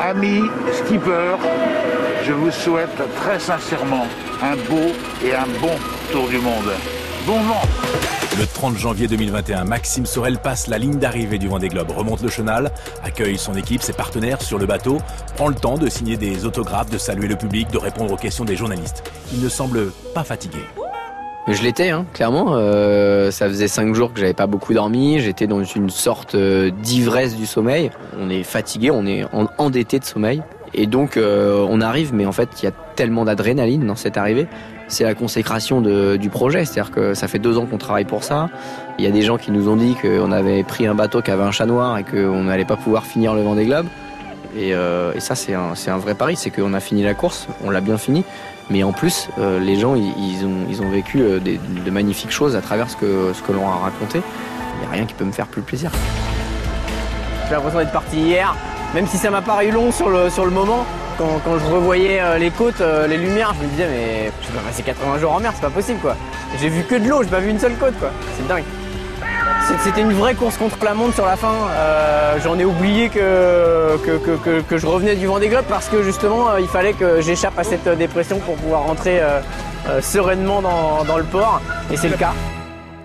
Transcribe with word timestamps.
Amis 0.00 0.42
skipper, 0.72 1.36
je 2.24 2.32
vous 2.32 2.50
souhaite 2.52 2.96
très 3.16 3.40
sincèrement 3.40 4.06
un 4.40 4.54
beau 4.68 4.92
et 5.24 5.34
un 5.34 5.46
bon 5.60 5.74
tour 6.12 6.28
du 6.28 6.38
monde. 6.38 6.70
Bon 7.26 7.40
vent 7.40 7.62
Le 8.38 8.46
30 8.46 8.76
janvier 8.76 9.08
2021, 9.08 9.64
Maxime 9.64 10.06
Sorel 10.06 10.38
passe 10.38 10.68
la 10.68 10.78
ligne 10.78 10.98
d'arrivée 10.98 11.38
du 11.38 11.48
Vendée 11.48 11.68
Globe, 11.68 11.90
remonte 11.90 12.22
le 12.22 12.28
chenal, 12.28 12.70
accueille 13.02 13.38
son 13.38 13.54
équipe, 13.54 13.82
ses 13.82 13.92
partenaires 13.92 14.40
sur 14.40 14.58
le 14.58 14.66
bateau, 14.66 14.98
prend 15.36 15.48
le 15.48 15.56
temps 15.56 15.78
de 15.78 15.88
signer 15.88 16.16
des 16.16 16.44
autographes, 16.44 16.90
de 16.90 16.98
saluer 16.98 17.26
le 17.26 17.36
public, 17.36 17.68
de 17.70 17.78
répondre 17.78 18.12
aux 18.12 18.16
questions 18.16 18.44
des 18.44 18.56
journalistes. 18.56 19.02
Il 19.32 19.40
ne 19.40 19.48
semble 19.48 19.90
pas 20.14 20.22
fatigué. 20.22 20.60
Je 21.50 21.62
l'étais, 21.62 21.88
hein, 21.88 22.04
clairement. 22.12 22.48
Euh, 22.50 23.30
ça 23.30 23.48
faisait 23.48 23.68
cinq 23.68 23.94
jours 23.94 24.12
que 24.12 24.20
j'avais 24.20 24.34
pas 24.34 24.46
beaucoup 24.46 24.74
dormi. 24.74 25.18
J'étais 25.18 25.46
dans 25.46 25.64
une 25.64 25.88
sorte 25.88 26.34
euh, 26.34 26.70
d'ivresse 26.70 27.36
du 27.36 27.46
sommeil. 27.46 27.90
On 28.20 28.28
est 28.28 28.42
fatigué, 28.42 28.90
on 28.90 29.06
est 29.06 29.24
endetté 29.56 29.98
de 29.98 30.04
sommeil. 30.04 30.42
Et 30.74 30.86
donc 30.86 31.16
euh, 31.16 31.66
on 31.70 31.80
arrive, 31.80 32.12
mais 32.12 32.26
en 32.26 32.32
fait 32.32 32.50
il 32.60 32.66
y 32.66 32.68
a 32.68 32.72
tellement 32.96 33.24
d'adrénaline 33.24 33.86
dans 33.86 33.96
cette 33.96 34.18
arrivée. 34.18 34.46
C'est 34.88 35.04
la 35.04 35.14
consécration 35.14 35.80
du 35.80 36.30
projet, 36.30 36.64
c'est-à-dire 36.64 36.90
que 36.90 37.14
ça 37.14 37.28
fait 37.28 37.38
deux 37.38 37.58
ans 37.58 37.66
qu'on 37.66 37.78
travaille 37.78 38.06
pour 38.06 38.24
ça. 38.24 38.48
Il 38.98 39.04
y 39.04 39.08
a 39.08 39.10
des 39.10 39.22
gens 39.22 39.36
qui 39.36 39.50
nous 39.50 39.68
ont 39.68 39.76
dit 39.76 39.94
qu'on 39.94 40.32
avait 40.32 40.62
pris 40.64 40.86
un 40.86 40.94
bateau 40.94 41.20
qui 41.20 41.30
avait 41.30 41.42
un 41.42 41.50
chat 41.50 41.66
noir 41.66 41.98
et 41.98 42.04
qu'on 42.04 42.44
n'allait 42.44 42.64
pas 42.64 42.76
pouvoir 42.76 43.04
finir 43.04 43.34
le 43.34 43.42
Vendée 43.42 43.66
Globe. 43.66 43.86
Et, 44.56 44.70
et 44.70 45.20
ça 45.20 45.34
c'est 45.34 45.54
un, 45.54 45.98
vrai 45.98 46.14
pari, 46.14 46.36
c'est 46.36 46.50
qu'on 46.50 46.74
a 46.74 46.80
fini 46.80 47.02
la 47.02 47.14
course, 47.14 47.48
on 47.64 47.70
l'a 47.70 47.80
bien 47.80 47.98
fini. 47.98 48.24
Mais 48.70 48.82
en 48.82 48.92
plus, 48.92 49.28
euh, 49.38 49.58
les 49.58 49.76
gens, 49.76 49.94
ils, 49.94 50.44
ont, 50.44 50.90
vécu 50.90 51.20
euh, 51.20 51.40
de 51.40 51.90
magnifiques 51.90 52.30
choses 52.30 52.54
à 52.54 52.60
travers 52.60 52.90
ce 52.90 52.96
que, 52.96 53.52
l'on 53.52 53.66
a 53.66 53.76
raconté. 53.76 54.20
Il 54.74 54.80
n'y 54.80 54.86
a 54.86 54.90
rien 54.90 55.06
qui 55.06 55.14
peut 55.14 55.24
me 55.24 55.32
faire 55.32 55.46
plus 55.46 55.62
plaisir. 55.62 55.90
J'ai 57.46 57.54
l'impression 57.54 57.78
d'être 57.78 57.92
parti 57.92 58.18
hier, 58.18 58.54
même 58.94 59.06
si 59.06 59.16
ça 59.16 59.30
m'a 59.30 59.40
paru 59.40 59.70
long 59.70 59.90
sur 59.90 60.10
le, 60.10 60.50
moment. 60.50 60.84
Quand, 61.16 61.58
je 61.58 61.72
revoyais 61.72 62.20
euh, 62.20 62.38
les 62.38 62.50
côtes, 62.50 62.82
les 63.08 63.16
lumières, 63.16 63.54
je 63.58 63.64
me 63.64 63.70
disais 63.70 63.88
mais 63.88 64.30
je 64.42 64.52
vais 64.52 64.64
passer 64.64 64.82
80 64.82 65.18
jours 65.18 65.32
en 65.32 65.40
mer, 65.40 65.52
c'est 65.54 65.62
pas 65.62 65.70
possible 65.70 65.98
quoi. 66.00 66.14
J'ai 66.60 66.68
vu 66.68 66.84
que 66.84 66.94
de 66.94 67.08
l'eau, 67.08 67.22
j'ai 67.22 67.30
pas 67.30 67.40
vu 67.40 67.50
une 67.50 67.58
seule 67.58 67.74
côte 67.74 67.98
quoi. 67.98 68.10
C'est 68.36 68.46
dingue. 68.46 68.64
C'était 69.84 70.00
une 70.02 70.12
vraie 70.12 70.34
course 70.34 70.56
contre 70.56 70.82
la 70.84 70.94
montre 70.94 71.14
sur 71.14 71.26
la 71.26 71.36
fin. 71.36 71.54
Euh, 71.70 72.36
J'en 72.42 72.58
ai 72.58 72.64
oublié 72.64 73.08
que 73.08 73.96
que, 73.98 74.60
que, 74.60 74.78
je 74.78 74.86
revenais 74.86 75.16
du 75.16 75.26
Vendée 75.26 75.48
Globe 75.48 75.64
parce 75.68 75.88
que 75.88 76.02
justement 76.02 76.50
euh, 76.50 76.60
il 76.60 76.66
fallait 76.66 76.92
que 76.92 77.20
j'échappe 77.20 77.58
à 77.58 77.64
cette 77.64 77.88
dépression 77.98 78.38
pour 78.38 78.54
pouvoir 78.56 78.84
rentrer 78.86 79.20
euh, 79.20 79.40
euh, 79.88 80.00
sereinement 80.00 80.62
dans, 80.62 81.04
dans, 81.04 81.18
le 81.18 81.24
port. 81.24 81.60
Et 81.92 81.96
c'est 81.96 82.08
le 82.08 82.16
cas. 82.16 82.32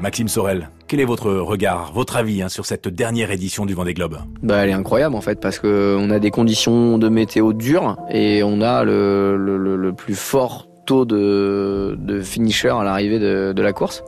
Maxime 0.00 0.28
Sorel, 0.28 0.68
quel 0.88 1.00
est 1.00 1.04
votre 1.04 1.30
regard, 1.32 1.92
votre 1.94 2.16
avis 2.16 2.42
hein, 2.42 2.48
sur 2.48 2.66
cette 2.66 2.88
dernière 2.88 3.30
édition 3.30 3.64
du 3.64 3.74
Vendée 3.74 3.94
Globe? 3.94 4.18
Bah, 4.42 4.58
Elle 4.58 4.70
est 4.70 4.74
incroyable 4.74 5.14
en 5.14 5.20
fait 5.22 5.40
parce 5.40 5.58
qu'on 5.58 6.10
a 6.10 6.18
des 6.18 6.30
conditions 6.30 6.98
de 6.98 7.08
météo 7.08 7.52
dures 7.52 7.96
et 8.10 8.42
on 8.44 8.60
a 8.60 8.84
le, 8.84 9.36
le, 9.36 9.76
le 9.76 9.92
plus 9.92 10.14
fort 10.14 10.65
taux 10.86 11.04
de, 11.04 11.96
de 11.98 12.20
finisher 12.22 12.70
à 12.70 12.82
l'arrivée 12.82 13.18
de, 13.18 13.62
la 13.62 13.72
course. 13.72 14.02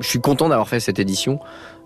Je 0.00 0.06
suis 0.06 0.20
content 0.20 0.48
d'avoir 0.48 0.68
fait 0.68 0.80
cette 0.80 0.98
édition 0.98 1.38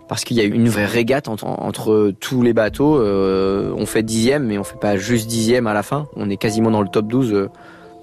parce 0.09 0.25
qu'il 0.25 0.37
y 0.37 0.41
a 0.41 0.45
eu 0.45 0.53
une 0.53 0.69
vraie 0.69 0.87
régate 0.87 1.29
entre, 1.29 2.13
tous 2.21 2.43
les 2.43 2.53
bateaux. 2.53 2.99
Euh, 2.99 3.73
on 3.77 3.87
fait 3.87 4.03
dixième, 4.03 4.45
mais 4.45 4.59
on 4.59 4.65
fait 4.65 4.79
pas 4.79 4.97
juste 4.97 5.29
dixième 5.29 5.67
à 5.67 5.75
la 5.75 5.83
fin. 5.83 6.09
On 6.17 6.29
est 6.29 6.37
quasiment 6.37 6.71
dans 6.71 6.83
le 6.83 6.89
top 6.89 7.07
12 7.07 7.33
euh, 7.33 7.49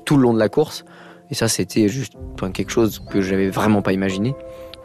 tout 0.05 0.15
le 0.15 0.23
long 0.23 0.33
de 0.33 0.39
la 0.39 0.49
course. 0.49 0.85
Et 1.29 1.35
ça, 1.35 1.47
c'était 1.47 1.87
juste 1.87 2.13
quelque 2.53 2.71
chose 2.71 3.01
que 3.11 3.21
j'avais 3.21 3.49
vraiment 3.49 3.81
pas 3.81 3.93
imaginé 3.93 4.35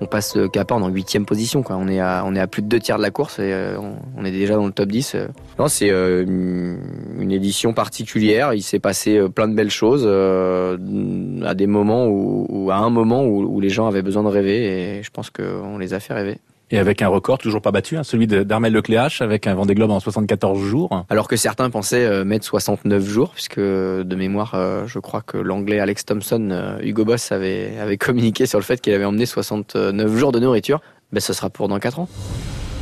on 0.01 0.07
passe 0.07 0.37
le 0.37 0.49
Capard 0.49 0.83
en 0.83 0.89
huitième 0.89 1.25
position. 1.25 1.65
On, 1.69 1.89
est 1.89 2.01
à, 2.01 2.23
on 2.27 2.35
est 2.35 2.47
plus 2.47 2.63
de 2.63 2.69
deux 2.69 2.81
tiers 2.81 2.99
de 2.99 3.03
la 3.03 3.11
course 3.11 3.39
et 3.39 3.53
euh, 3.53 3.79
on, 4.17 4.25
est 4.25 4.31
déjà 4.31 4.55
dans 4.55 4.67
le 4.67 4.73
top 4.73 4.89
10. 4.89 5.17
Non, 5.59 5.69
c'est 5.69 5.91
une 7.19 7.33
édition 7.33 7.73
particulière. 7.73 8.55
Il 8.55 8.63
s'est 8.63 8.79
passé 8.79 9.17
euh, 9.17 9.29
plein 9.29 9.49
de 9.49 9.55
belles 9.55 9.71
choses 9.71 10.07
à 10.07 11.55
des 11.55 11.67
moments 11.67 12.07
où, 12.07 12.71
à 12.71 12.77
un 12.77 12.91
moment 12.91 13.25
où, 13.25 13.43
où, 13.43 13.61
les 13.61 13.69
gens 13.69 13.87
avaient 13.87 14.03
besoin 14.03 14.23
de 14.23 14.29
rêver 14.29 14.99
et 14.99 15.03
je 15.03 15.11
pense 15.11 15.31
qu'on 15.31 15.79
les 15.79 15.95
a 15.95 16.01
fait 16.01 16.15
rêver 16.15 16.39
et 16.71 16.79
avec 16.79 17.01
un 17.03 17.09
record 17.09 17.39
toujours 17.39 17.63
pas 17.63 17.71
battu, 17.71 17.97
hein, 17.97 18.03
celui 18.03 18.27
d'Armel 18.27 18.73
Lecléache 18.73 19.23
avec 19.23 19.47
un 19.47 19.55
Vendée 19.55 19.75
Globe 19.75 19.91
en 19.91 20.01
74 20.01 20.61
jours. 20.61 21.05
Alors 21.09 21.29
que 21.29 21.37
certains 21.37 21.71
pensaient 21.71 22.05
euh, 22.05 22.25
mettre 22.25 22.45
69 22.45 23.05
jours, 23.05 23.31
puisque 23.33 23.61
de 23.61 24.17
mémoire, 24.17 24.55
euh, 24.55 24.85
je 24.87 24.99
crois 24.99 25.23
que 25.23 25.37
l'anglais 25.39 25.79
Alex 25.79 26.05
Thompson, 26.05 26.49
euh, 26.51 26.79
Hugo 26.83 27.05
Boss 27.05 27.31
avait, 27.31 27.79
avait 27.79 27.97
communiqué 27.97 28.47
sur 28.47 28.59
le 28.59 28.65
fait 28.65 28.81
qu'il 28.81 28.93
avait 28.95 29.05
emmené 29.05 29.27
69 29.27 30.17
jours 30.17 30.33
de 30.33 30.41
nourriture. 30.41 30.81
Ben, 31.13 31.21
ce 31.21 31.33
sera 31.33 31.51
pour 31.51 31.69
dans 31.69 31.79
4 31.79 32.01
ans. 32.01 32.09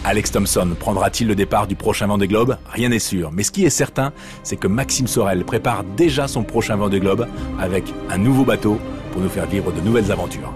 Alex 0.06 0.32
Thompson 0.32 0.76
prendra-t-il 0.78 1.26
le 1.26 1.34
départ 1.34 1.66
du 1.66 1.76
prochain 1.76 2.06
Vendée 2.06 2.28
Globe? 2.28 2.58
Rien 2.70 2.90
n'est 2.90 2.98
sûr. 2.98 3.32
Mais 3.32 3.42
ce 3.42 3.50
qui 3.50 3.64
est 3.64 3.70
certain, 3.70 4.12
c'est 4.42 4.56
que 4.56 4.66
Maxime 4.66 5.06
Sorel 5.06 5.46
prépare 5.46 5.82
déjà 5.82 6.28
son 6.28 6.44
prochain 6.44 6.76
Vendée 6.76 7.00
Globe 7.00 7.26
avec 7.58 7.84
un 8.10 8.18
nouveau 8.18 8.44
bateau 8.44 8.78
pour 9.12 9.22
nous 9.22 9.30
faire 9.30 9.46
vivre 9.46 9.72
de 9.72 9.80
nouvelles 9.80 10.12
aventures. 10.12 10.52